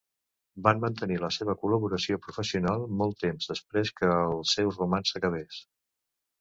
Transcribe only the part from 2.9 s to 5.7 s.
molt temps després que el seu romanç s'acabés.